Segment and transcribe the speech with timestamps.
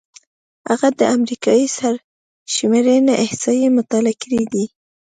[0.69, 4.65] هغه د امریکايي سرشمېرنې احصایې مطالعه کړې دي.